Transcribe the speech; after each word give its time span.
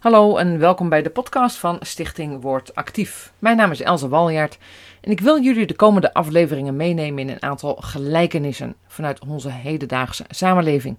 Hallo 0.00 0.36
en 0.36 0.58
welkom 0.58 0.88
bij 0.88 1.02
de 1.02 1.10
podcast 1.10 1.56
van 1.56 1.76
Stichting 1.80 2.42
Word 2.42 2.74
Actief. 2.74 3.32
Mijn 3.38 3.56
naam 3.56 3.70
is 3.70 3.80
Elze 3.80 4.08
Waljaard 4.08 4.58
en 5.00 5.10
ik 5.10 5.20
wil 5.20 5.42
jullie 5.42 5.66
de 5.66 5.74
komende 5.74 6.14
afleveringen 6.14 6.76
meenemen 6.76 7.18
in 7.18 7.28
een 7.28 7.42
aantal 7.42 7.74
gelijkenissen 7.74 8.74
vanuit 8.86 9.20
onze 9.26 9.50
hedendaagse 9.50 10.24
samenleving. 10.28 10.96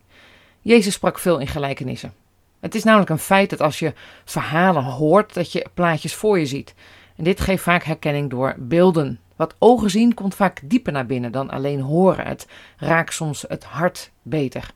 Jezus 0.62 0.94
sprak 0.94 1.20
veel 1.20 1.40
in 1.40 1.48
gelijkenissen. 1.48 2.14
Het 2.60 2.76
is 2.76 2.84
namelijk 2.84 3.10
een 3.10 3.20
feit 3.20 3.50
dat 3.50 3.62
als 3.62 3.80
je 3.80 3.94
verhalen 4.26 4.84
hoort, 4.84 5.34
dat 5.34 5.52
je 5.52 5.66
plaatjes 5.74 6.16
voor 6.16 6.40
je 6.40 6.46
ziet. 6.46 6.74
En 7.16 7.24
dit 7.24 7.40
geeft 7.40 7.64
vaak 7.64 7.84
herkenning 7.84 8.30
door 8.30 8.56
beelden. 8.58 9.20
Wat 9.36 9.56
ogen 9.60 9.90
zien 9.90 10.14
komt 10.14 10.36
vaak 10.36 10.60
dieper 10.64 10.94
naar 10.94 11.06
binnen 11.06 11.32
dan 11.32 11.50
alleen 11.50 11.82
horen. 11.82 12.28
Het 12.28 12.48
raakt 12.78 13.14
soms 13.14 13.46
het 13.48 13.64
hart 13.64 14.12
beter. 14.22 14.74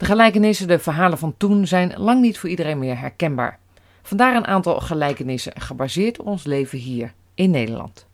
De 0.00 0.06
gelijkenissen, 0.06 0.68
de 0.68 0.78
verhalen 0.78 1.18
van 1.18 1.34
toen, 1.36 1.66
zijn 1.66 1.92
lang 1.96 2.20
niet 2.20 2.38
voor 2.38 2.48
iedereen 2.48 2.78
meer 2.78 2.98
herkenbaar. 2.98 3.58
Vandaar 4.02 4.36
een 4.36 4.46
aantal 4.46 4.80
gelijkenissen 4.80 5.60
gebaseerd 5.60 6.18
op 6.18 6.26
ons 6.26 6.44
leven 6.44 6.78
hier 6.78 7.12
in 7.34 7.50
Nederland. 7.50 8.06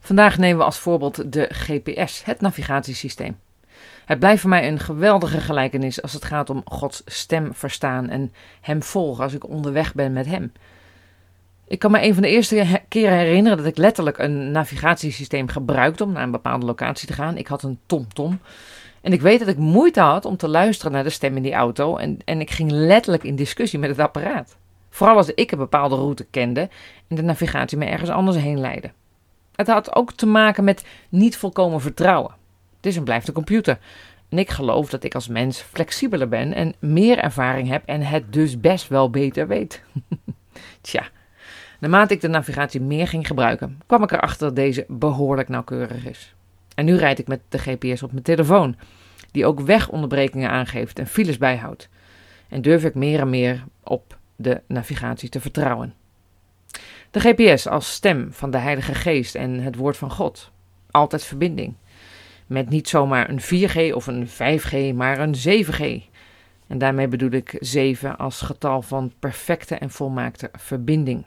Vandaag 0.00 0.38
nemen 0.38 0.58
we 0.58 0.64
als 0.64 0.78
voorbeeld 0.78 1.32
de 1.32 1.48
GPS, 1.52 2.24
het 2.24 2.40
navigatiesysteem. 2.40 3.36
Het 4.08 4.18
blijft 4.18 4.40
voor 4.40 4.50
mij 4.50 4.68
een 4.68 4.78
geweldige 4.78 5.40
gelijkenis 5.40 6.02
als 6.02 6.12
het 6.12 6.24
gaat 6.24 6.50
om 6.50 6.62
Gods 6.64 7.02
stem 7.06 7.54
verstaan 7.54 8.08
en 8.08 8.32
Hem 8.60 8.82
volgen 8.82 9.24
als 9.24 9.34
ik 9.34 9.48
onderweg 9.48 9.94
ben 9.94 10.12
met 10.12 10.26
Hem. 10.26 10.52
Ik 11.66 11.78
kan 11.78 11.90
me 11.90 12.02
een 12.02 12.14
van 12.14 12.22
de 12.22 12.28
eerste 12.28 12.80
keren 12.88 13.18
herinneren 13.18 13.58
dat 13.58 13.66
ik 13.66 13.76
letterlijk 13.76 14.18
een 14.18 14.50
navigatiesysteem 14.50 15.48
gebruikte 15.48 16.04
om 16.04 16.12
naar 16.12 16.22
een 16.22 16.30
bepaalde 16.30 16.66
locatie 16.66 17.06
te 17.06 17.12
gaan. 17.12 17.36
Ik 17.36 17.46
had 17.46 17.62
een 17.62 17.78
TomTom. 17.86 18.08
-tom, 18.12 18.40
en 19.00 19.12
ik 19.12 19.20
weet 19.20 19.38
dat 19.38 19.48
ik 19.48 19.56
moeite 19.56 20.00
had 20.00 20.24
om 20.24 20.36
te 20.36 20.48
luisteren 20.48 20.92
naar 20.92 21.04
de 21.04 21.10
stem 21.10 21.36
in 21.36 21.42
die 21.42 21.54
auto. 21.54 21.96
En, 21.96 22.18
en 22.24 22.40
ik 22.40 22.50
ging 22.50 22.70
letterlijk 22.70 23.24
in 23.24 23.36
discussie 23.36 23.78
met 23.78 23.90
het 23.90 23.98
apparaat. 23.98 24.56
Vooral 24.90 25.16
als 25.16 25.34
ik 25.34 25.50
een 25.50 25.58
bepaalde 25.58 25.94
route 25.94 26.26
kende 26.30 26.68
en 27.08 27.16
de 27.16 27.22
navigatie 27.22 27.78
me 27.78 27.84
ergens 27.84 28.10
anders 28.10 28.36
heen 28.36 28.60
leidde. 28.60 28.90
Het 29.54 29.66
had 29.66 29.94
ook 29.96 30.12
te 30.12 30.26
maken 30.26 30.64
met 30.64 30.84
niet 31.08 31.36
volkomen 31.36 31.80
vertrouwen. 31.80 32.37
Het 32.78 32.86
is 32.86 32.96
en 32.96 33.04
blijft 33.04 33.28
een 33.28 33.34
computer. 33.34 33.78
En 34.28 34.38
ik 34.38 34.50
geloof 34.50 34.90
dat 34.90 35.04
ik 35.04 35.14
als 35.14 35.28
mens 35.28 35.60
flexibeler 35.60 36.28
ben 36.28 36.54
en 36.54 36.74
meer 36.78 37.18
ervaring 37.18 37.68
heb 37.68 37.82
en 37.86 38.00
het 38.00 38.32
dus 38.32 38.60
best 38.60 38.88
wel 38.88 39.10
beter 39.10 39.46
weet. 39.46 39.82
Tja, 40.80 41.08
naarmate 41.80 42.14
ik 42.14 42.20
de 42.20 42.28
navigatie 42.28 42.80
meer 42.80 43.08
ging 43.08 43.26
gebruiken, 43.26 43.80
kwam 43.86 44.02
ik 44.02 44.12
erachter 44.12 44.46
dat 44.46 44.56
deze 44.56 44.84
behoorlijk 44.88 45.48
nauwkeurig 45.48 46.06
is. 46.06 46.34
En 46.74 46.84
nu 46.84 46.96
rijd 46.96 47.18
ik 47.18 47.28
met 47.28 47.40
de 47.48 47.58
GPS 47.58 48.02
op 48.02 48.12
mijn 48.12 48.24
telefoon, 48.24 48.76
die 49.30 49.46
ook 49.46 49.60
wegonderbrekingen 49.60 50.50
aangeeft 50.50 50.98
en 50.98 51.06
files 51.06 51.38
bijhoudt. 51.38 51.88
En 52.48 52.62
durf 52.62 52.84
ik 52.84 52.94
meer 52.94 53.20
en 53.20 53.30
meer 53.30 53.64
op 53.82 54.18
de 54.36 54.60
navigatie 54.66 55.28
te 55.28 55.40
vertrouwen. 55.40 55.94
De 57.10 57.20
GPS 57.20 57.66
als 57.66 57.92
stem 57.92 58.32
van 58.32 58.50
de 58.50 58.58
Heilige 58.58 58.94
Geest 58.94 59.34
en 59.34 59.60
het 59.60 59.76
woord 59.76 59.96
van 59.96 60.10
God. 60.10 60.50
Altijd 60.90 61.24
verbinding. 61.24 61.74
Met 62.48 62.68
niet 62.68 62.88
zomaar 62.88 63.28
een 63.28 63.40
4G 63.40 63.94
of 63.94 64.06
een 64.06 64.28
5G, 64.28 64.94
maar 64.94 65.18
een 65.18 65.34
7G. 65.34 66.08
En 66.66 66.78
daarmee 66.78 67.08
bedoel 67.08 67.30
ik 67.30 67.56
7 67.60 68.18
als 68.18 68.40
getal 68.40 68.82
van 68.82 69.12
perfecte 69.18 69.74
en 69.74 69.90
volmaakte 69.90 70.50
verbinding. 70.52 71.24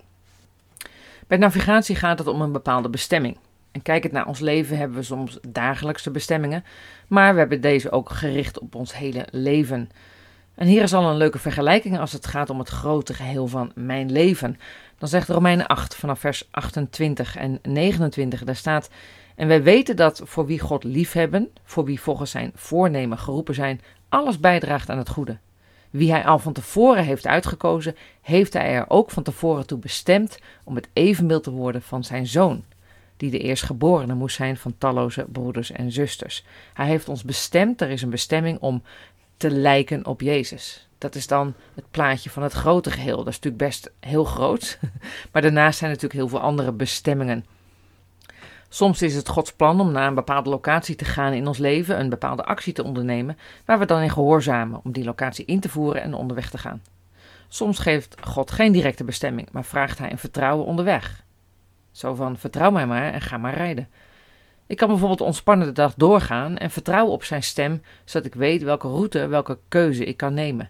Bij 1.27 1.37
navigatie 1.37 1.95
gaat 1.95 2.19
het 2.19 2.27
om 2.27 2.41
een 2.41 2.51
bepaalde 2.51 2.89
bestemming. 2.89 3.37
En 3.71 3.81
kijkend 3.81 4.13
naar 4.13 4.27
ons 4.27 4.39
leven 4.39 4.77
hebben 4.77 4.97
we 4.97 5.03
soms 5.03 5.39
dagelijkse 5.47 6.11
bestemmingen, 6.11 6.63
maar 7.07 7.33
we 7.33 7.39
hebben 7.39 7.61
deze 7.61 7.91
ook 7.91 8.09
gericht 8.09 8.59
op 8.59 8.75
ons 8.75 8.97
hele 8.97 9.27
leven. 9.31 9.89
En 10.55 10.67
hier 10.67 10.83
is 10.83 10.93
al 10.93 11.09
een 11.09 11.17
leuke 11.17 11.39
vergelijking 11.39 11.99
als 11.99 12.11
het 12.11 12.25
gaat 12.25 12.49
om 12.49 12.59
het 12.59 12.69
grote 12.69 13.13
geheel 13.13 13.47
van 13.47 13.71
mijn 13.75 14.11
leven. 14.11 14.59
Dan 14.97 15.09
zegt 15.09 15.29
Romeinen 15.29 15.67
8 15.67 15.95
vanaf 15.95 16.19
vers 16.19 16.47
28 16.51 17.35
en 17.35 17.59
29, 17.63 18.43
daar 18.43 18.55
staat... 18.55 18.89
En 19.41 19.47
wij 19.47 19.63
weten 19.63 19.95
dat 19.95 20.21
voor 20.23 20.45
wie 20.45 20.59
God 20.59 20.83
liefhebben, 20.83 21.49
voor 21.63 21.85
wie 21.85 22.01
volgens 22.01 22.31
zijn 22.31 22.51
voornemen 22.55 23.17
geroepen 23.17 23.53
zijn, 23.55 23.81
alles 24.09 24.39
bijdraagt 24.39 24.89
aan 24.89 24.97
het 24.97 25.09
goede. 25.09 25.37
Wie 25.89 26.11
hij 26.11 26.25
al 26.25 26.39
van 26.39 26.53
tevoren 26.53 27.03
heeft 27.03 27.27
uitgekozen, 27.27 27.95
heeft 28.21 28.53
hij 28.53 28.73
er 28.73 28.85
ook 28.87 29.11
van 29.11 29.23
tevoren 29.23 29.67
toe 29.67 29.77
bestemd 29.77 30.39
om 30.63 30.75
het 30.75 30.87
evenbeeld 30.93 31.43
te 31.43 31.51
worden 31.51 31.81
van 31.81 32.03
zijn 32.03 32.27
zoon, 32.27 32.63
die 33.17 33.31
de 33.31 33.39
eerstgeborene 33.39 34.13
moest 34.13 34.35
zijn 34.35 34.57
van 34.57 34.75
talloze 34.77 35.25
broeders 35.31 35.71
en 35.71 35.91
zusters. 35.91 36.45
Hij 36.73 36.87
heeft 36.87 37.09
ons 37.09 37.23
bestemd, 37.23 37.81
er 37.81 37.89
is 37.89 38.01
een 38.01 38.09
bestemming 38.09 38.59
om 38.59 38.83
te 39.37 39.51
lijken 39.51 40.05
op 40.05 40.21
Jezus. 40.21 40.87
Dat 40.97 41.15
is 41.15 41.27
dan 41.27 41.53
het 41.73 41.85
plaatje 41.91 42.29
van 42.29 42.43
het 42.43 42.53
grote 42.53 42.91
geheel. 42.91 43.17
Dat 43.17 43.27
is 43.27 43.35
natuurlijk 43.35 43.63
best 43.63 43.91
heel 43.99 44.23
groot, 44.23 44.79
maar 45.31 45.41
daarnaast 45.41 45.77
zijn 45.77 45.91
natuurlijk 45.91 46.19
heel 46.19 46.29
veel 46.29 46.41
andere 46.41 46.71
bestemmingen. 46.71 47.45
Soms 48.73 49.01
is 49.01 49.15
het 49.15 49.29
Gods 49.29 49.53
plan 49.53 49.79
om 49.79 49.91
naar 49.91 50.07
een 50.07 50.15
bepaalde 50.15 50.49
locatie 50.49 50.95
te 50.95 51.05
gaan 51.05 51.33
in 51.33 51.47
ons 51.47 51.57
leven, 51.57 51.99
een 51.99 52.09
bepaalde 52.09 52.43
actie 52.43 52.73
te 52.73 52.83
ondernemen, 52.83 53.37
waar 53.65 53.79
we 53.79 53.85
dan 53.85 54.01
in 54.01 54.09
gehoorzamen 54.09 54.79
om 54.83 54.91
die 54.91 55.03
locatie 55.03 55.45
in 55.45 55.59
te 55.59 55.69
voeren 55.69 56.01
en 56.01 56.13
onderweg 56.13 56.49
te 56.49 56.57
gaan. 56.57 56.81
Soms 57.47 57.79
geeft 57.79 58.15
God 58.23 58.51
geen 58.51 58.71
directe 58.71 59.03
bestemming, 59.03 59.47
maar 59.51 59.63
vraagt 59.63 59.97
hij 59.97 60.11
een 60.11 60.17
vertrouwen 60.17 60.65
onderweg. 60.65 61.23
Zo 61.91 62.15
van: 62.15 62.37
vertrouw 62.37 62.71
mij 62.71 62.87
maar 62.87 63.13
en 63.13 63.21
ga 63.21 63.37
maar 63.37 63.53
rijden. 63.53 63.89
Ik 64.67 64.77
kan 64.77 64.87
bijvoorbeeld 64.87 65.21
ontspannen 65.21 65.67
de 65.67 65.73
dag 65.73 65.93
doorgaan 65.95 66.57
en 66.57 66.71
vertrouwen 66.71 67.13
op 67.13 67.23
zijn 67.23 67.43
stem, 67.43 67.81
zodat 68.05 68.27
ik 68.27 68.35
weet 68.35 68.63
welke 68.63 68.87
route, 68.87 69.27
welke 69.27 69.59
keuze 69.67 70.05
ik 70.05 70.17
kan 70.17 70.33
nemen. 70.33 70.69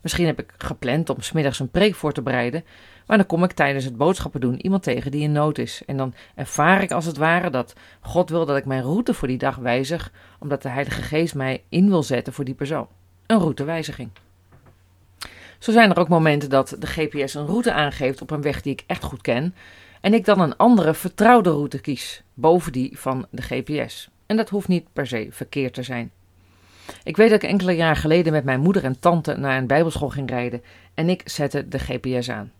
Misschien 0.00 0.26
heb 0.26 0.38
ik 0.38 0.54
gepland 0.58 1.10
om 1.10 1.20
smiddags 1.20 1.60
een 1.60 1.70
preek 1.70 1.94
voor 1.94 2.12
te 2.12 2.22
bereiden, 2.22 2.64
maar 3.06 3.16
dan 3.16 3.26
kom 3.26 3.44
ik 3.44 3.52
tijdens 3.52 3.84
het 3.84 3.96
boodschappen 3.96 4.40
doen 4.40 4.60
iemand 4.60 4.82
tegen 4.82 5.10
die 5.10 5.22
in 5.22 5.32
nood 5.32 5.58
is. 5.58 5.82
En 5.86 5.96
dan 5.96 6.14
ervaar 6.34 6.82
ik 6.82 6.90
als 6.90 7.04
het 7.04 7.16
ware 7.16 7.50
dat 7.50 7.74
God 8.00 8.30
wil 8.30 8.46
dat 8.46 8.56
ik 8.56 8.64
mijn 8.64 8.82
route 8.82 9.14
voor 9.14 9.28
die 9.28 9.38
dag 9.38 9.56
wijzig, 9.56 10.12
omdat 10.38 10.62
de 10.62 10.68
Heilige 10.68 11.02
Geest 11.02 11.34
mij 11.34 11.62
in 11.68 11.88
wil 11.88 12.02
zetten 12.02 12.32
voor 12.32 12.44
die 12.44 12.54
persoon. 12.54 12.88
Een 13.26 13.38
routewijziging. 13.38 14.10
Zo 15.58 15.72
zijn 15.72 15.90
er 15.90 15.98
ook 15.98 16.08
momenten 16.08 16.50
dat 16.50 16.76
de 16.78 16.86
GPS 16.86 17.34
een 17.34 17.46
route 17.46 17.72
aangeeft 17.72 18.22
op 18.22 18.30
een 18.30 18.42
weg 18.42 18.62
die 18.62 18.72
ik 18.72 18.84
echt 18.86 19.02
goed 19.02 19.20
ken, 19.20 19.54
en 20.00 20.14
ik 20.14 20.24
dan 20.24 20.40
een 20.40 20.56
andere 20.56 20.94
vertrouwde 20.94 21.50
route 21.50 21.80
kies, 21.80 22.22
boven 22.34 22.72
die 22.72 22.98
van 22.98 23.26
de 23.30 23.42
GPS. 23.42 24.08
En 24.26 24.36
dat 24.36 24.48
hoeft 24.48 24.68
niet 24.68 24.92
per 24.92 25.06
se 25.06 25.28
verkeerd 25.30 25.74
te 25.74 25.82
zijn. 25.82 26.10
Ik 27.02 27.16
weet 27.16 27.30
dat 27.30 27.42
ik 27.42 27.48
enkele 27.48 27.72
jaren 27.72 27.96
geleden 27.96 28.32
met 28.32 28.44
mijn 28.44 28.60
moeder 28.60 28.84
en 28.84 29.00
tante 29.00 29.36
naar 29.36 29.58
een 29.58 29.66
bijbelschool 29.66 30.08
ging 30.08 30.30
rijden 30.30 30.62
en 30.94 31.08
ik 31.08 31.22
zette 31.24 31.68
de 31.68 31.78
GPS 31.78 32.30
aan. 32.30 32.52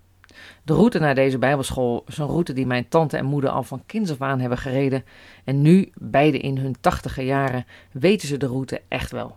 De 0.63 0.75
route 0.75 0.99
naar 0.99 1.15
deze 1.15 1.39
bijbelschool 1.39 2.05
is 2.07 2.19
een 2.19 2.27
route 2.27 2.53
die 2.53 2.67
mijn 2.67 2.89
tante 2.89 3.17
en 3.17 3.25
moeder 3.25 3.51
al 3.51 3.63
van 3.63 3.83
kinds 3.87 4.11
af 4.11 4.21
aan 4.23 4.41
hebben 4.41 4.59
gereden 4.59 5.05
en 5.45 5.63
nu, 5.63 5.91
beide 5.95 6.39
in 6.39 6.59
hun 6.59 6.77
tachtige 6.81 7.25
jaren, 7.25 7.67
weten 7.93 8.29
ze 8.29 8.37
de 8.37 8.47
route 8.47 8.83
echt 8.89 9.11
wel. 9.11 9.37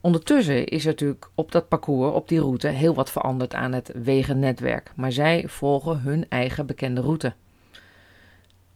Ondertussen 0.00 0.66
is 0.66 0.84
er 0.84 0.90
natuurlijk 0.90 1.30
op 1.34 1.52
dat 1.52 1.68
parcours, 1.68 2.14
op 2.14 2.28
die 2.28 2.40
route, 2.40 2.68
heel 2.68 2.94
wat 2.94 3.10
veranderd 3.10 3.54
aan 3.54 3.72
het 3.72 3.92
wegennetwerk, 3.94 4.92
maar 4.96 5.12
zij 5.12 5.44
volgen 5.46 6.00
hun 6.00 6.26
eigen 6.28 6.66
bekende 6.66 7.00
route. 7.00 7.34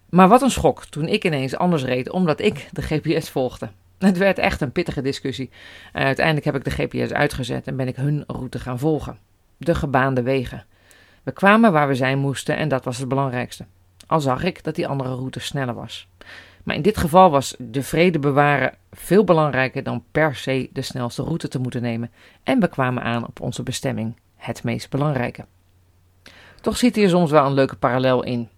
Maar 0.08 0.28
wat 0.28 0.42
een 0.42 0.50
schok 0.50 0.84
toen 0.84 1.08
ik 1.08 1.24
ineens 1.24 1.56
anders 1.56 1.84
reed 1.84 2.10
omdat 2.10 2.40
ik 2.40 2.68
de 2.72 2.82
GPS 2.82 3.30
volgde. 3.30 3.68
Het 4.04 4.18
werd 4.18 4.38
echt 4.38 4.60
een 4.60 4.72
pittige 4.72 5.02
discussie. 5.02 5.50
En 5.92 6.04
uiteindelijk 6.04 6.46
heb 6.46 6.56
ik 6.56 6.64
de 6.64 6.70
GPS 6.70 7.12
uitgezet 7.12 7.66
en 7.66 7.76
ben 7.76 7.88
ik 7.88 7.96
hun 7.96 8.24
route 8.26 8.58
gaan 8.58 8.78
volgen. 8.78 9.18
De 9.56 9.74
gebaande 9.74 10.22
wegen. 10.22 10.64
We 11.22 11.32
kwamen 11.32 11.72
waar 11.72 11.88
we 11.88 11.94
zijn 11.94 12.18
moesten 12.18 12.56
en 12.56 12.68
dat 12.68 12.84
was 12.84 12.98
het 12.98 13.08
belangrijkste. 13.08 13.64
Al 14.06 14.20
zag 14.20 14.42
ik 14.42 14.64
dat 14.64 14.74
die 14.74 14.86
andere 14.86 15.14
route 15.14 15.40
sneller 15.40 15.74
was. 15.74 16.08
Maar 16.62 16.74
in 16.74 16.82
dit 16.82 16.96
geval 16.96 17.30
was 17.30 17.54
de 17.58 17.82
vrede 17.82 18.18
bewaren 18.18 18.74
veel 18.92 19.24
belangrijker 19.24 19.82
dan 19.82 20.04
per 20.10 20.34
se 20.34 20.68
de 20.72 20.82
snelste 20.82 21.22
route 21.22 21.48
te 21.48 21.58
moeten 21.58 21.82
nemen. 21.82 22.10
En 22.42 22.60
we 22.60 22.68
kwamen 22.68 23.02
aan 23.02 23.26
op 23.26 23.40
onze 23.40 23.62
bestemming, 23.62 24.16
het 24.36 24.64
meest 24.64 24.90
belangrijke. 24.90 25.44
Toch 26.60 26.76
zit 26.76 26.96
hier 26.96 27.08
soms 27.08 27.30
wel 27.30 27.46
een 27.46 27.52
leuke 27.52 27.76
parallel 27.76 28.22
in. 28.22 28.48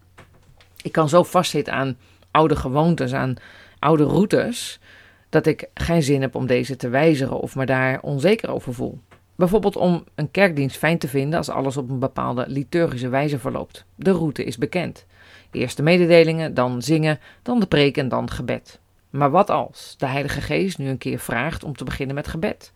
Ik 0.83 0.93
kan 0.93 1.09
zo 1.09 1.23
vastzitten 1.23 1.73
aan 1.73 1.97
oude 2.31 2.57
gewoontes, 2.57 3.13
aan 3.13 3.37
oude 3.79 4.05
routes, 4.05 4.81
dat 5.29 5.47
ik 5.47 5.69
geen 5.75 6.03
zin 6.03 6.21
heb 6.21 6.35
om 6.35 6.47
deze 6.47 6.77
te 6.77 6.89
wijzigen 6.89 7.41
of 7.41 7.57
me 7.57 7.67
daar 7.67 8.01
onzeker 8.03 8.51
over 8.51 8.75
voel. 8.75 9.01
Bijvoorbeeld 9.37 9.77
om 9.77 10.05
een 10.15 10.31
kerkdienst 10.31 10.77
fijn 10.77 10.99
te 10.99 11.09
vinden 11.09 11.39
als 11.39 11.49
alles 11.49 11.77
op 11.77 11.91
een 11.91 11.99
bepaalde 11.99 12.45
liturgische 12.49 13.09
wijze 13.09 13.39
verloopt. 13.39 13.85
De 13.95 14.13
route 14.13 14.45
is 14.45 14.59
bekend. 14.59 15.07
Eerst 15.51 15.77
de 15.77 15.83
mededelingen, 15.83 16.55
dan 16.55 16.83
zingen, 16.83 17.19
dan 17.43 17.61
de 17.61 17.67
preek 17.67 17.97
en 17.97 18.09
dan 18.09 18.31
gebed. 18.31 18.81
Maar 19.11 19.31
wat 19.31 19.51
als 19.51 19.95
de 19.99 20.07
Heilige 20.07 20.41
Geest 20.41 20.79
nu 20.79 20.89
een 20.89 20.99
keer 20.99 21.19
vraagt 21.19 21.65
om 21.65 21.77
te 21.77 21.85
beginnen 21.85 22.15
met 22.15 22.29
gebed? 22.29 22.73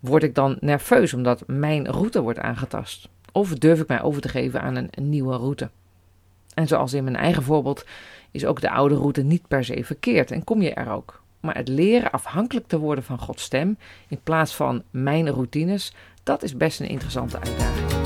Word 0.00 0.22
ik 0.22 0.34
dan 0.34 0.56
nerveus 0.60 1.14
omdat 1.14 1.42
mijn 1.46 1.86
route 1.90 2.20
wordt 2.20 2.38
aangetast? 2.38 3.08
Of 3.32 3.54
durf 3.54 3.80
ik 3.80 3.88
mij 3.88 4.02
over 4.02 4.20
te 4.20 4.28
geven 4.28 4.60
aan 4.60 4.76
een, 4.76 5.08
nieuwe 5.08 5.36
route? 5.36 5.70
En 6.54 6.66
zoals 6.66 6.92
in 6.92 7.04
mijn 7.04 7.16
eigen 7.16 7.42
voorbeeld 7.42 7.84
is 8.30 8.44
ook 8.44 8.60
de 8.60 8.70
oude 8.70 8.94
route 8.94 9.22
niet 9.22 9.48
per 9.48 9.64
se 9.64 9.84
verkeerd 9.84 10.30
en 10.30 10.44
kom 10.44 10.62
je 10.62 10.74
er 10.74 10.90
ook. 10.90 11.21
Maar 11.42 11.56
het 11.56 11.68
leren 11.68 12.10
afhankelijk 12.10 12.66
te 12.66 12.78
worden 12.78 13.04
van 13.04 13.18
Gods 13.18 13.42
stem 13.42 13.78
in 14.08 14.20
plaats 14.22 14.54
van 14.54 14.82
mijn 14.90 15.30
routines, 15.30 15.94
dat 16.22 16.42
is 16.42 16.56
best 16.56 16.80
een 16.80 16.88
interessante 16.88 17.40
uitdaging. 17.40 18.01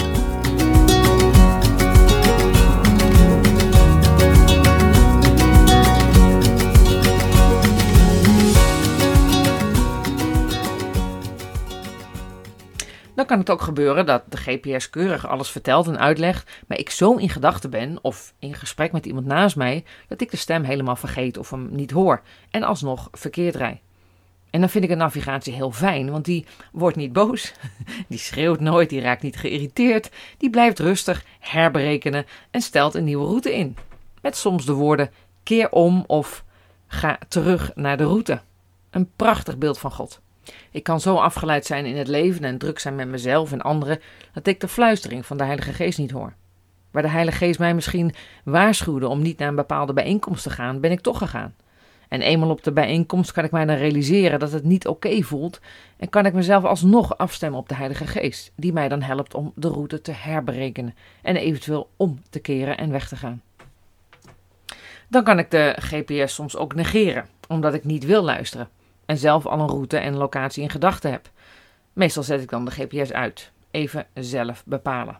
Dan 13.17 13.27
kan 13.27 13.39
het 13.39 13.51
ook 13.51 13.63
gebeuren 13.63 14.07
dat 14.07 14.23
de 14.29 14.37
GPS 14.37 14.91
keurig 14.91 15.27
alles 15.27 15.51
vertelt 15.51 15.87
en 15.87 15.99
uitlegt, 15.99 16.51
maar 16.67 16.79
ik 16.79 16.91
zo 16.91 17.15
in 17.15 17.29
gedachten 17.29 17.71
ben 17.71 17.99
of 18.03 18.33
in 18.39 18.55
gesprek 18.55 18.93
met 18.93 19.07
iemand 19.07 19.27
naast 19.27 19.57
mij 19.57 19.85
dat 20.09 20.21
ik 20.21 20.31
de 20.31 20.37
stem 20.37 20.65
helemaal 20.65 20.97
vergeet 20.97 21.37
of 21.39 21.51
hem 21.51 21.69
niet 21.71 21.91
hoor 21.91 22.23
en 22.51 22.63
alsnog 22.63 23.09
verkeerd 23.13 23.55
rij. 23.55 23.81
En 24.51 24.61
dan 24.61 24.71
vind 24.71 24.85
ik 24.85 24.91
een 24.91 24.99
navigatie 24.99 25.53
heel 25.53 25.71
fijn, 25.71 26.11
want 26.11 26.25
die 26.25 26.47
wordt 26.73 26.97
niet 26.97 27.13
boos, 27.13 27.53
die 28.09 28.19
schreeuwt 28.19 28.61
nooit, 28.61 28.91
die 28.91 29.01
raakt 29.01 29.23
niet 29.23 29.37
geïrriteerd, 29.37 30.11
die 30.39 30.51
blijft 30.51 30.79
rustig 30.79 31.25
herberekenen 31.39 32.27
en 32.51 32.61
stelt 32.61 32.95
een 32.95 33.05
nieuwe 33.05 33.27
route 33.27 33.55
in. 33.55 33.77
Met 34.23 34.37
soms 34.37 34.65
de 34.65 34.73
woorden 34.73 35.11
keer 35.43 35.71
om 35.71 36.05
of 36.07 36.45
ga 36.87 37.19
terug 37.29 37.71
naar 37.75 37.97
de 37.97 38.05
route. 38.05 38.41
Een 38.91 39.11
prachtig 39.17 39.59
beeld 39.59 39.79
van 39.79 39.93
God. 39.93 40.21
Ik 40.71 40.83
kan 40.83 41.01
zo 41.01 41.17
afgeleid 41.17 41.67
zijn 41.67 41.87
in 41.87 41.97
het 41.97 42.09
leven 42.09 42.45
en 42.45 42.59
druk 42.59 42.79
zijn 42.79 42.95
met 42.95 43.09
mezelf 43.09 43.53
en 43.53 43.63
anderen 43.63 44.01
dat 44.33 44.47
ik 44.47 44.61
de 44.61 44.69
fluistering 44.69 45.27
van 45.27 45.37
de 45.37 45.45
Heilige 45.45 45.73
Geest 45.73 45.99
niet 45.99 46.11
hoor. 46.11 46.33
Waar 46.91 47.03
de 47.03 47.09
Heilige 47.09 47.37
Geest 47.37 47.59
mij 47.59 47.75
misschien 47.75 48.15
waarschuwde 48.45 49.09
om 49.09 49.23
niet 49.23 49.39
naar 49.39 49.49
een 49.49 49.55
bepaalde 49.55 49.93
bijeenkomst 49.93 50.43
te 50.43 50.51
gaan, 50.51 50.81
ben 50.81 50.91
ik 50.91 51.01
toch 51.01 51.19
gegaan. 51.19 51.55
En 52.09 52.21
eenmaal 52.21 52.51
op 52.51 52.63
de 52.63 52.73
bijeenkomst 52.73 53.33
kan 53.33 53.45
ik 53.45 53.51
mij 53.51 53.65
dan 53.65 53.77
realiseren 53.77 54.39
dat 54.39 54.53
het 54.53 54.65
niet 54.65 54.87
oké 54.87 55.23
voelt 55.23 55.61
en 55.97 56.09
kan 56.09 56.27
ik 56.27 56.33
mezelf 56.33 56.65
alsnog 56.65 57.19
afstemmen 57.19 57.61
op 57.61 57.69
de 57.69 57.75
Heilige 57.75 58.07
Geest, 58.07 58.53
die 58.57 58.73
mij 58.73 58.89
dan 58.89 59.03
helpt 59.03 59.35
om 59.35 59.53
de 59.55 59.69
route 59.69 60.01
te 60.01 60.13
herberekenen 60.13 60.95
en 61.23 61.37
eventueel 61.37 61.91
om 61.97 62.21
te 62.31 62.39
keren 62.39 62.77
en 62.77 62.91
weg 62.91 63.09
te 63.09 63.17
gaan. 63.17 63.43
Dan 65.09 65.25
kan 65.25 65.39
ik 65.39 65.51
de 65.51 65.77
GPS 65.81 66.35
soms 66.35 66.57
ook 66.57 66.75
negeren, 66.75 67.27
omdat 67.49 67.75
ik 67.75 67.85
niet 67.85 68.05
wil 68.05 68.23
luisteren 68.23 68.69
en 69.07 69.17
zelf 69.19 69.47
al 69.47 69.61
een 69.61 69.69
route 69.69 69.99
en 69.99 70.17
locatie 70.17 70.63
in 70.63 70.71
gedachten 70.71 71.11
heb. 71.11 71.31
Meestal 71.93 72.23
zet 72.23 72.43
ik 72.43 72.51
dan 72.51 72.65
de 72.65 72.71
GPS 72.71 73.13
uit. 73.13 73.51
Even 73.71 74.07
zelf 74.15 74.63
bepalen. 74.67 75.19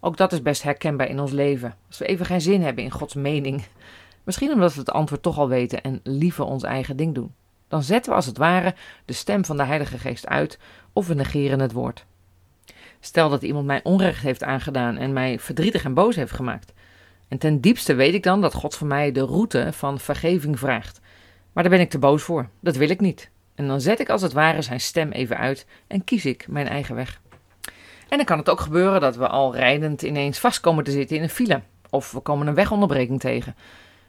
Ook 0.00 0.16
dat 0.16 0.32
is 0.32 0.42
best 0.42 0.62
herkenbaar 0.62 1.08
in 1.08 1.20
ons 1.20 1.30
leven. 1.30 1.74
Als 1.86 1.98
we 1.98 2.06
even 2.06 2.26
geen 2.26 2.40
zin 2.40 2.62
hebben 2.62 2.84
in 2.84 2.90
Gods 2.90 3.14
mening. 3.14 3.64
Misschien 4.24 4.52
omdat 4.52 4.74
we 4.74 4.80
het 4.80 4.90
antwoord 4.90 5.22
toch 5.22 5.38
al 5.38 5.48
weten 5.48 5.82
en 5.82 6.00
liever 6.02 6.44
ons 6.44 6.62
eigen 6.62 6.96
ding 6.96 7.14
doen. 7.14 7.34
Dan 7.68 7.82
zetten 7.82 8.10
we 8.10 8.16
als 8.16 8.26
het 8.26 8.38
ware 8.38 8.74
de 9.04 9.12
stem 9.12 9.44
van 9.44 9.56
de 9.56 9.64
Heilige 9.64 9.98
Geest 9.98 10.26
uit 10.26 10.58
of 10.92 11.06
we 11.06 11.14
negeren 11.14 11.60
het 11.60 11.72
woord. 11.72 12.04
Stel 13.00 13.28
dat 13.28 13.42
iemand 13.42 13.66
mij 13.66 13.80
onrecht 13.82 14.22
heeft 14.22 14.42
aangedaan 14.42 14.96
en 14.96 15.12
mij 15.12 15.38
verdrietig 15.38 15.84
en 15.84 15.94
boos 15.94 16.16
heeft 16.16 16.32
gemaakt. 16.32 16.72
En 17.28 17.38
ten 17.38 17.60
diepste 17.60 17.94
weet 17.94 18.14
ik 18.14 18.22
dan 18.22 18.40
dat 18.40 18.54
God 18.54 18.74
van 18.74 18.86
mij 18.86 19.12
de 19.12 19.24
route 19.24 19.68
van 19.72 19.98
vergeving 19.98 20.58
vraagt. 20.58 21.00
Maar 21.56 21.64
daar 21.64 21.74
ben 21.74 21.84
ik 21.84 21.90
te 21.90 21.98
boos 21.98 22.22
voor. 22.22 22.48
Dat 22.60 22.76
wil 22.76 22.90
ik 22.90 23.00
niet. 23.00 23.30
En 23.54 23.66
dan 23.66 23.80
zet 23.80 24.00
ik 24.00 24.08
als 24.08 24.22
het 24.22 24.32
ware 24.32 24.62
zijn 24.62 24.80
stem 24.80 25.12
even 25.12 25.36
uit 25.36 25.66
en 25.86 26.04
kies 26.04 26.24
ik 26.24 26.48
mijn 26.48 26.68
eigen 26.68 26.94
weg. 26.94 27.20
En 28.08 28.16
dan 28.16 28.24
kan 28.24 28.38
het 28.38 28.50
ook 28.50 28.60
gebeuren 28.60 29.00
dat 29.00 29.16
we 29.16 29.28
al 29.28 29.54
rijdend 29.54 30.02
ineens 30.02 30.38
vast 30.38 30.60
komen 30.60 30.84
te 30.84 30.90
zitten 30.90 31.16
in 31.16 31.22
een 31.22 31.28
file. 31.28 31.60
Of 31.90 32.12
we 32.12 32.20
komen 32.20 32.46
een 32.46 32.54
wegonderbreking 32.54 33.20
tegen. 33.20 33.54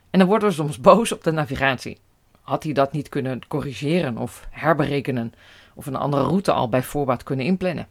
En 0.10 0.20
dan 0.20 0.28
worden 0.28 0.48
we 0.48 0.54
soms 0.54 0.80
boos 0.80 1.12
op 1.12 1.24
de 1.24 1.32
navigatie. 1.32 1.98
Had 2.42 2.64
hij 2.64 2.74
dat 2.74 2.92
niet 2.92 3.10
kunnen 3.10 3.48
corrigeren 3.48 4.18
of 4.18 4.48
herberekenen? 4.50 5.34
Of 5.74 5.86
een 5.86 5.96
andere 5.96 6.24
route 6.24 6.52
al 6.52 6.70
bij 6.70 6.84
voorbaat 6.84 7.24
kunnen 7.24 7.46
inplannen? 7.46 7.88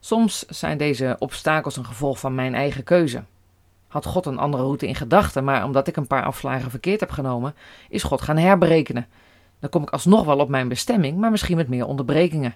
Soms 0.00 0.46
zijn 0.46 0.78
deze 0.78 1.16
obstakels 1.18 1.76
een 1.76 1.84
gevolg 1.84 2.18
van 2.18 2.34
mijn 2.34 2.54
eigen 2.54 2.84
keuze 2.84 3.22
had 3.94 4.06
God 4.06 4.26
een 4.26 4.38
andere 4.38 4.62
route 4.62 4.86
in 4.86 4.94
gedachten, 4.94 5.44
maar 5.44 5.64
omdat 5.64 5.88
ik 5.88 5.96
een 5.96 6.06
paar 6.06 6.24
afslagen 6.24 6.70
verkeerd 6.70 7.00
heb 7.00 7.10
genomen, 7.10 7.54
is 7.88 8.02
God 8.02 8.20
gaan 8.20 8.36
herberekenen. 8.36 9.06
Dan 9.60 9.70
kom 9.70 9.82
ik 9.82 9.90
alsnog 9.90 10.24
wel 10.24 10.38
op 10.38 10.48
mijn 10.48 10.68
bestemming, 10.68 11.18
maar 11.18 11.30
misschien 11.30 11.56
met 11.56 11.68
meer 11.68 11.86
onderbrekingen. 11.86 12.54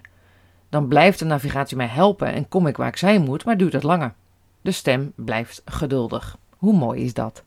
Dan 0.69 0.87
blijft 0.87 1.19
de 1.19 1.25
navigatie 1.25 1.77
mij 1.77 1.87
helpen 1.87 2.33
en 2.33 2.47
kom 2.47 2.67
ik 2.67 2.77
waar 2.77 2.87
ik 2.87 2.97
zijn 2.97 3.21
moet, 3.21 3.45
maar 3.45 3.57
duurt 3.57 3.73
het 3.73 3.83
langer. 3.83 4.13
De 4.61 4.71
stem 4.71 5.11
blijft 5.15 5.61
geduldig. 5.65 6.37
Hoe 6.57 6.73
mooi 6.73 7.03
is 7.03 7.13
dat? 7.13 7.43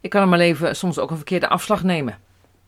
Ik 0.00 0.10
kan 0.10 0.22
in 0.22 0.28
mijn 0.28 0.40
leven 0.40 0.76
soms 0.76 0.98
ook 0.98 1.10
een 1.10 1.16
verkeerde 1.16 1.48
afslag 1.48 1.82
nemen. 1.82 2.18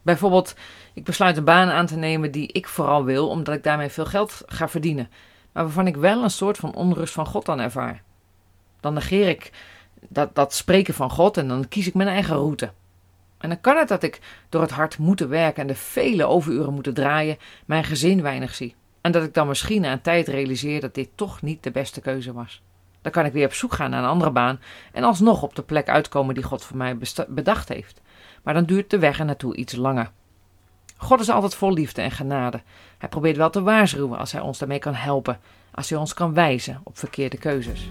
Bijvoorbeeld, 0.02 0.54
ik 0.94 1.04
besluit 1.04 1.36
een 1.36 1.44
baan 1.44 1.68
aan 1.68 1.86
te 1.86 1.96
nemen 1.96 2.30
die 2.30 2.52
ik 2.52 2.68
vooral 2.68 3.04
wil, 3.04 3.28
omdat 3.28 3.54
ik 3.54 3.62
daarmee 3.62 3.88
veel 3.88 4.06
geld 4.06 4.42
ga 4.46 4.68
verdienen, 4.68 5.10
maar 5.52 5.64
waarvan 5.64 5.86
ik 5.86 5.96
wel 5.96 6.22
een 6.22 6.30
soort 6.30 6.56
van 6.56 6.74
onrust 6.74 7.14
van 7.14 7.26
God 7.26 7.46
dan 7.46 7.60
ervaar. 7.60 8.02
Dan 8.80 8.94
negeer 8.94 9.28
ik 9.28 9.50
dat, 10.08 10.34
dat 10.34 10.54
spreken 10.54 10.94
van 10.94 11.10
God 11.10 11.36
en 11.36 11.48
dan 11.48 11.68
kies 11.68 11.86
ik 11.86 11.94
mijn 11.94 12.08
eigen 12.08 12.36
route. 12.36 12.72
En 13.38 13.48
dan 13.48 13.60
kan 13.60 13.76
het 13.76 13.88
dat 13.88 14.02
ik 14.02 14.20
door 14.48 14.60
het 14.60 14.70
hard 14.70 14.98
moeten 14.98 15.28
werken 15.28 15.62
en 15.62 15.66
de 15.66 15.74
vele 15.74 16.24
overuren 16.24 16.74
moeten 16.74 16.94
draaien, 16.94 17.38
mijn 17.64 17.84
gezin 17.84 18.22
weinig 18.22 18.54
zie. 18.54 18.74
En 19.00 19.12
dat 19.12 19.22
ik 19.22 19.34
dan 19.34 19.48
misschien 19.48 19.80
na 19.80 19.92
een 19.92 20.00
tijd 20.00 20.28
realiseer 20.28 20.80
dat 20.80 20.94
dit 20.94 21.08
toch 21.14 21.42
niet 21.42 21.62
de 21.62 21.70
beste 21.70 22.00
keuze 22.00 22.32
was. 22.32 22.62
Dan 23.02 23.12
kan 23.12 23.24
ik 23.24 23.32
weer 23.32 23.46
op 23.46 23.54
zoek 23.54 23.72
gaan 23.72 23.90
naar 23.90 24.02
een 24.02 24.08
andere 24.08 24.30
baan 24.30 24.60
en 24.92 25.04
alsnog 25.04 25.42
op 25.42 25.54
de 25.54 25.62
plek 25.62 25.88
uitkomen 25.88 26.34
die 26.34 26.44
God 26.44 26.64
voor 26.64 26.76
mij 26.76 26.96
bedacht 27.28 27.68
heeft. 27.68 28.00
Maar 28.42 28.54
dan 28.54 28.64
duurt 28.64 28.90
de 28.90 28.98
weg 28.98 29.18
er 29.18 29.24
naartoe 29.24 29.56
iets 29.56 29.76
langer. 29.76 30.10
God 30.96 31.20
is 31.20 31.30
altijd 31.30 31.54
vol 31.54 31.72
liefde 31.72 32.02
en 32.02 32.10
genade. 32.10 32.62
Hij 32.98 33.08
probeert 33.08 33.36
wel 33.36 33.50
te 33.50 33.62
waarschuwen 33.62 34.18
als 34.18 34.32
hij 34.32 34.40
ons 34.40 34.58
daarmee 34.58 34.78
kan 34.78 34.94
helpen, 34.94 35.40
als 35.70 35.90
hij 35.90 35.98
ons 35.98 36.14
kan 36.14 36.34
wijzen 36.34 36.80
op 36.84 36.98
verkeerde 36.98 37.36
keuzes. 37.36 37.90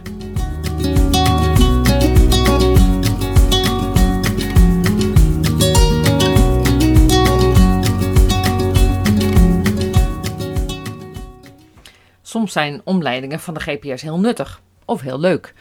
Soms 12.31 12.52
zijn 12.52 12.81
omleidingen 12.83 13.40
van 13.40 13.54
de 13.54 13.59
GPS 13.59 14.02
heel 14.02 14.19
nuttig 14.19 14.61
of 14.85 15.02
heel 15.02 15.19
leuk. 15.19 15.54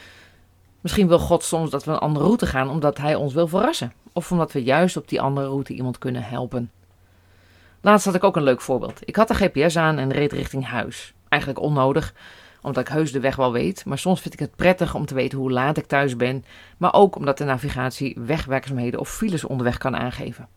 Misschien 0.80 1.08
wil 1.08 1.18
God 1.18 1.44
soms 1.44 1.70
dat 1.70 1.84
we 1.84 1.90
een 1.90 1.98
andere 1.98 2.24
route 2.24 2.46
gaan 2.46 2.70
omdat 2.70 2.98
Hij 2.98 3.14
ons 3.14 3.34
wil 3.34 3.48
verrassen, 3.48 3.92
of 4.12 4.32
omdat 4.32 4.52
we 4.52 4.62
juist 4.62 4.96
op 4.96 5.08
die 5.08 5.20
andere 5.20 5.46
route 5.46 5.72
iemand 5.72 5.98
kunnen 5.98 6.22
helpen. 6.22 6.70
Laatst 7.80 8.04
had 8.04 8.14
ik 8.14 8.24
ook 8.24 8.36
een 8.36 8.42
leuk 8.42 8.60
voorbeeld. 8.60 9.00
Ik 9.04 9.16
had 9.16 9.28
de 9.28 9.34
GPS 9.34 9.76
aan 9.76 9.98
en 9.98 10.12
reed 10.12 10.32
richting 10.32 10.66
huis. 10.66 11.12
Eigenlijk 11.28 11.62
onnodig, 11.62 12.14
omdat 12.62 12.82
ik 12.88 12.92
heus 12.92 13.12
de 13.12 13.20
weg 13.20 13.36
wel 13.36 13.52
weet, 13.52 13.84
maar 13.84 13.98
soms 13.98 14.20
vind 14.20 14.34
ik 14.34 14.40
het 14.40 14.56
prettig 14.56 14.94
om 14.94 15.06
te 15.06 15.14
weten 15.14 15.38
hoe 15.38 15.52
laat 15.52 15.76
ik 15.76 15.86
thuis 15.86 16.16
ben, 16.16 16.44
maar 16.76 16.94
ook 16.94 17.16
omdat 17.16 17.38
de 17.38 17.44
navigatie 17.44 18.16
wegwerkzaamheden 18.20 19.00
of 19.00 19.10
files 19.10 19.44
onderweg 19.44 19.78
kan 19.78 19.96
aangeven. 19.96 20.48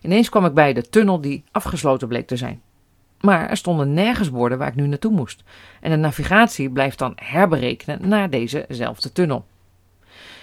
Ineens 0.00 0.28
kwam 0.28 0.44
ik 0.44 0.54
bij 0.54 0.72
de 0.72 0.88
tunnel 0.88 1.20
die 1.20 1.44
afgesloten 1.50 2.08
bleek 2.08 2.26
te 2.26 2.36
zijn. 2.36 2.62
Maar 3.24 3.50
er 3.50 3.56
stonden 3.56 3.94
nergens 3.94 4.30
borden 4.30 4.58
waar 4.58 4.68
ik 4.68 4.74
nu 4.74 4.86
naartoe 4.86 5.12
moest. 5.12 5.42
En 5.80 5.90
de 5.90 5.96
navigatie 5.96 6.70
blijft 6.70 6.98
dan 6.98 7.12
herberekenen 7.16 8.08
naar 8.08 8.30
dezezelfde 8.30 9.12
tunnel. 9.12 9.44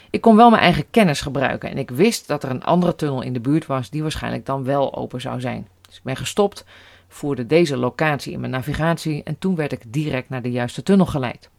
Ik 0.10 0.22
kon 0.22 0.36
wel 0.36 0.50
mijn 0.50 0.62
eigen 0.62 0.90
kennis 0.92 1.22
gebruiken 1.22 1.70
en 1.70 1.78
ik 1.78 1.90
wist 1.90 2.28
dat 2.28 2.44
er 2.44 2.50
een 2.50 2.64
andere 2.64 2.96
tunnel 2.96 3.22
in 3.22 3.34
de 3.34 3.40
buurt 3.40 3.66
was 3.66 3.90
die 3.90 4.02
waarschijnlijk 4.02 4.46
dan 4.46 4.64
wel 4.64 4.96
open 4.96 5.22
zou 5.22 5.40
zijn. 5.40 5.68
Dus 5.82 5.96
ik 5.98 6.04
ben 6.04 6.16
gestopt, 6.16 6.66
voerde 7.08 7.46
deze 7.46 7.78
locatie 7.78 8.34
in 8.34 8.40
mijn 8.40 8.52
navigatie 8.52 9.24
en 9.24 9.40
toen 9.40 9.56
werd 9.56 9.72
ik 9.72 9.82
direct 9.88 10.30
naar 10.30 10.42
de 10.42 10.52
juiste 10.52 10.84
tunnel 10.84 11.06
geleid. 11.06 11.50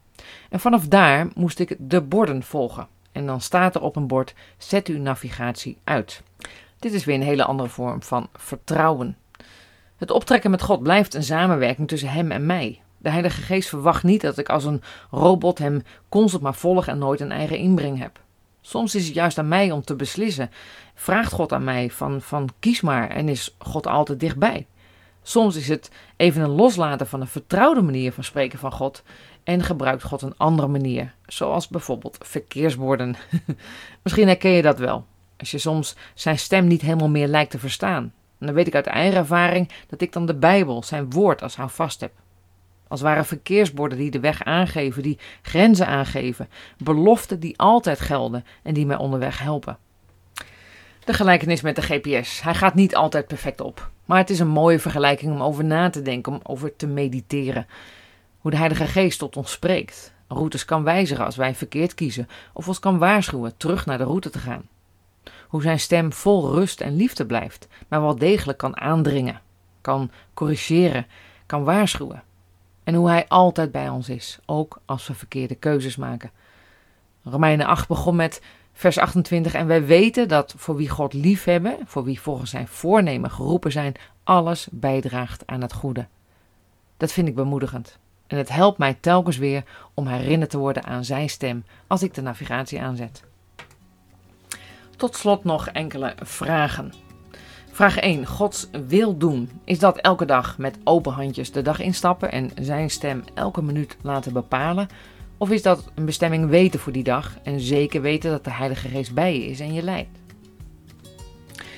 En 0.51 0.61
vanaf 0.61 0.89
daar 0.89 1.29
moest 1.35 1.59
ik 1.59 1.77
de 1.79 2.01
borden 2.01 2.43
volgen. 2.43 2.87
En 3.13 3.27
dan 3.27 3.41
staat 3.41 3.75
er 3.75 3.83
op 3.83 3.97
een 3.97 4.07
bord: 4.07 4.35
zet 4.59 4.89
uw 4.89 4.99
navigatie 4.99 5.77
uit. 5.85 6.23
Dit 6.79 6.93
is 6.93 7.05
weer 7.05 7.15
een 7.15 7.23
hele 7.23 7.45
andere 7.45 7.69
vorm 7.69 8.03
van 8.03 8.29
vertrouwen. 8.35 9.17
Het 10.03 10.11
optrekken 10.11 10.51
met 10.51 10.63
God 10.63 10.83
blijft 10.83 11.15
een 11.15 11.23
samenwerking 11.23 11.89
tussen 11.89 12.09
Hem 12.09 12.31
en 12.31 12.47
mij. 12.47 12.81
De 12.99 13.11
Heilige 13.11 13.41
Geest 13.41 13.69
verwacht 13.69 14.03
niet 14.03 14.21
dat 14.21 14.39
ik 14.39 14.49
als 14.49 14.65
een 14.65 14.83
robot 15.11 15.59
Hem 15.59 15.83
constant 16.09 16.43
maar 16.43 16.55
volg 16.55 16.87
en 16.87 16.99
nooit 16.99 17.21
een 17.21 17.33
eigen 17.33 17.57
inbreng 17.57 17.99
heb. 17.99 18.21
Soms 18.61 18.95
is 18.95 19.05
het 19.05 19.15
juist 19.15 19.39
aan 19.39 19.49
mij 19.49 19.71
om 19.71 19.85
te 19.85 19.95
beslissen. 19.95 20.51
Vraagt 20.95 21.33
God 21.33 21.53
aan 21.53 21.65
mij 21.65 21.91
van, 21.91 22.21
van 22.21 22.49
kies 22.59 22.81
maar 22.81 23.11
en 23.11 23.29
is 23.29 23.55
God 23.59 23.87
altijd 23.87 24.21
dichtbij. 24.21 24.67
Soms 25.23 25.57
is 25.57 25.69
het 25.69 25.91
even 26.17 26.43
een 26.43 26.51
loslaten 26.51 27.07
van 27.07 27.21
een 27.21 27.27
vertrouwde 27.27 27.83
manier 27.83 28.13
van 28.13 28.25
spreken 28.25 28.59
van 28.59 28.73
God 28.73 29.03
en 29.45 29.63
gebruikt 29.63 30.03
God 30.03 30.23
een 30.23 30.37
andere 30.37 30.69
manier, 30.69 31.15
zoals 31.27 31.69
bijvoorbeeld 31.69 32.19
verkeersborden. 32.21 33.17
Misschien 34.03 34.27
herken 34.27 34.51
je 34.51 34.63
dat 34.63 34.79
wel, 34.79 35.05
als 35.39 35.51
je 35.51 35.59
soms 35.59 35.97
zijn 36.15 36.39
stem 36.39 36.67
niet 36.67 36.83
helemaal 36.83 37.09
meer 37.09 37.29
lijkt 37.29 37.51
te 37.51 37.59
verstaan. 37.59 38.13
En 38.43 38.49
dan 38.49 38.57
weet 38.57 38.67
ik 38.67 38.75
uit 38.75 38.87
eigen 38.87 39.19
ervaring 39.19 39.71
dat 39.87 40.01
ik 40.01 40.13
dan 40.13 40.27
de 40.27 40.35
Bijbel, 40.35 40.83
zijn 40.83 41.11
woord, 41.11 41.43
als 41.43 41.57
houvast 41.57 42.01
heb. 42.01 42.13
Als 42.89 43.01
ware 43.01 43.25
verkeersborden 43.25 43.99
die 43.99 44.11
de 44.11 44.21
weg 44.21 44.45
aangeven, 44.45 45.03
die 45.03 45.19
grenzen 45.43 45.87
aangeven, 45.87 46.49
beloften 46.79 47.41
die 47.41 47.59
altijd 47.59 48.01
gelden 48.01 48.45
en 48.63 48.75
die 48.75 48.87
mij 48.87 48.97
onderweg 48.97 49.39
helpen. 49.39 49.79
De 51.05 51.13
gelijkenis 51.13 51.61
met 51.61 51.77
de 51.77 51.83
GPS. 51.83 52.43
Hij 52.43 52.55
gaat 52.55 52.75
niet 52.75 52.95
altijd 52.95 53.27
perfect 53.27 53.61
op. 53.61 53.91
Maar 54.05 54.19
het 54.19 54.31
is 54.31 54.39
een 54.39 54.49
mooie 54.49 54.79
vergelijking 54.79 55.33
om 55.33 55.43
over 55.43 55.65
na 55.65 55.91
te 55.91 56.03
denken, 56.03 56.33
om 56.33 56.41
over 56.43 56.77
te 56.77 56.87
mediteren. 56.87 57.67
Hoe 58.39 58.51
de 58.51 58.57
Heilige 58.57 58.87
Geest 58.87 59.19
tot 59.19 59.37
ons 59.37 59.51
spreekt. 59.51 60.13
Routes 60.29 60.65
kan 60.65 60.85
wijzigen 60.85 61.25
als 61.25 61.37
wij 61.37 61.55
verkeerd 61.55 61.95
kiezen, 61.95 62.29
of 62.53 62.69
ons 62.69 62.79
kan 62.79 62.99
waarschuwen 62.99 63.57
terug 63.57 63.87
naar 63.87 63.99
de 63.99 64.05
route 64.05 64.31
te 64.31 64.39
gaan. 64.39 64.69
Hoe 65.53 65.63
zijn 65.63 65.81
stem 65.81 66.13
vol 66.13 66.51
rust 66.51 66.81
en 66.81 66.97
liefde 66.97 67.27
blijft, 67.27 67.69
maar 67.89 68.01
wel 68.01 68.17
degelijk 68.17 68.59
kan 68.59 68.81
aandringen, 68.81 69.41
kan 69.81 70.11
corrigeren, 70.35 71.07
kan 71.47 71.65
waarschuwen. 71.65 72.23
En 72.85 72.95
hoe 72.95 73.09
hij 73.09 73.29
altijd 73.29 73.73
bij 73.73 73.89
ons 73.89 74.09
is, 74.09 74.39
ook 74.47 74.81
als 74.85 75.07
we 75.07 75.15
verkeerde 75.15 75.55
keuzes 75.55 75.97
maken. 75.97 76.31
Romeinen 77.23 77.67
8 77.67 77.89
begon 77.89 78.17
met 78.17 78.43
vers 78.73 78.99
28. 78.99 79.55
En 79.55 79.67
wij 79.67 79.87
weten 79.87 80.29
dat 80.29 80.55
voor 80.57 80.77
wie 80.77 80.89
God 80.89 81.13
liefhebben, 81.13 81.77
voor 81.85 82.05
wie 82.05 82.21
volgens 82.21 82.51
zijn 82.51 82.69
voornemen 82.69 83.31
geroepen 83.31 83.73
zijn, 83.73 83.95
alles 84.25 84.69
bijdraagt 84.71 85.47
aan 85.47 85.63
het 85.63 85.73
goede. 85.73 86.07
Dat 86.97 87.13
vind 87.13 87.29
ik 87.29 87.35
bemoedigend. 87.35 87.99
En 88.27 88.37
het 88.37 88.49
helpt 88.49 88.79
mij 88.79 88.95
telkens 89.01 89.37
weer 89.37 89.65
om 89.95 90.07
herinnerd 90.07 90.51
te 90.51 90.59
worden 90.59 90.85
aan 90.85 91.05
zijn 91.05 91.29
stem 91.29 91.65
als 91.87 92.03
ik 92.03 92.15
de 92.15 92.23
navigatie 92.23 92.81
aanzet. 92.81 93.31
Tot 95.03 95.17
slot 95.17 95.45
nog 95.45 95.69
enkele 95.69 96.15
vragen. 96.21 96.93
Vraag 97.71 97.97
1. 97.97 98.27
Gods 98.27 98.69
wil 98.87 99.17
doen. 99.17 99.51
Is 99.65 99.79
dat 99.79 99.97
elke 99.97 100.25
dag 100.25 100.59
met 100.59 100.79
open 100.85 101.13
handjes 101.13 101.53
de 101.53 101.63
dag 101.63 101.81
instappen 101.81 102.33
en 102.33 102.51
zijn 102.61 102.91
stem 102.91 103.25
elke 103.35 103.63
minuut 103.63 103.97
laten 104.03 104.33
bepalen? 104.33 104.89
Of 105.37 105.51
is 105.51 105.63
dat 105.63 105.91
een 105.95 106.05
bestemming 106.05 106.49
weten 106.49 106.81
voor 106.81 106.93
die 106.93 107.03
dag 107.03 107.39
en 107.43 107.61
zeker 107.61 108.01
weten 108.01 108.31
dat 108.31 108.45
de 108.45 108.51
Heilige 108.51 108.89
Geest 108.89 109.15
bij 109.15 109.39
je 109.39 109.47
is 109.47 109.61
en 109.61 109.73
je 109.73 109.83
leidt? 109.83 110.19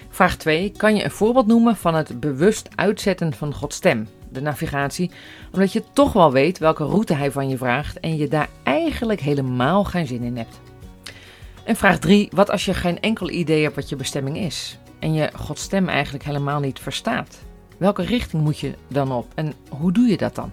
Vraag 0.09 0.37
2. 0.37 0.73
Kan 0.76 0.97
je 0.97 1.04
een 1.04 1.11
voorbeeld 1.11 1.47
noemen 1.47 1.76
van 1.76 1.95
het 1.95 2.21
bewust 2.21 2.69
uitzetten 2.75 3.33
van 3.33 3.54
Gods 3.54 3.76
stem, 3.76 4.09
de 4.28 4.40
navigatie, 4.40 5.11
omdat 5.52 5.73
je 5.73 5.83
toch 5.93 6.12
wel 6.12 6.33
weet 6.33 6.59
welke 6.59 6.85
route 6.85 7.14
Hij 7.14 7.31
van 7.31 7.49
je 7.49 7.57
vraagt 7.57 8.00
en 8.00 8.16
je 8.16 8.28
daar 8.28 8.49
eigenlijk 8.62 9.21
helemaal 9.21 9.85
geen 9.85 10.07
zin 10.07 10.23
in 10.23 10.37
hebt? 10.37 10.61
En 11.64 11.76
vraag 11.76 11.99
3. 11.99 12.28
Wat 12.33 12.50
als 12.50 12.64
je 12.64 12.75
geen 12.75 13.00
enkel 13.00 13.30
idee 13.30 13.62
hebt 13.62 13.75
wat 13.75 13.88
je 13.88 13.97
bestemming 13.97 14.37
is 14.37 14.78
en 14.99 15.14
je 15.14 15.30
Gods 15.35 15.62
stem 15.62 15.88
eigenlijk 15.88 16.25
helemaal 16.25 16.61
niet 16.61 16.78
verstaat? 16.78 17.38
Welke 17.78 18.02
richting 18.02 18.42
moet 18.42 18.59
je 18.59 18.75
dan 18.88 19.12
op 19.12 19.26
en 19.35 19.54
hoe 19.68 19.92
doe 19.92 20.06
je 20.06 20.16
dat 20.16 20.35
dan? 20.35 20.52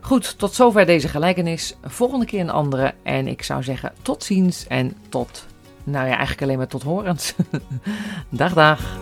Goed, 0.00 0.38
tot 0.38 0.54
zover 0.54 0.86
deze 0.86 1.08
gelijkenis. 1.08 1.76
Volgende 1.82 2.26
keer 2.26 2.40
een 2.40 2.50
andere. 2.50 2.94
En 3.02 3.28
ik 3.28 3.42
zou 3.42 3.62
zeggen 3.62 3.92
tot 4.02 4.24
ziens 4.24 4.66
en 4.66 4.96
tot, 5.08 5.46
nou 5.84 6.04
ja, 6.04 6.12
eigenlijk 6.12 6.42
alleen 6.42 6.58
maar 6.58 6.66
tot 6.66 6.82
horens. 6.82 7.34
dag, 8.28 8.52
dag. 8.52 8.98